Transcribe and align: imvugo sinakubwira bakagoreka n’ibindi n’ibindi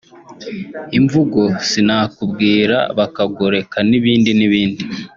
imvugo 0.97 1.41
sinakubwira 1.69 2.77
bakagoreka 2.97 3.77
n’ibindi 3.89 4.31
n’ibindi 4.39 4.83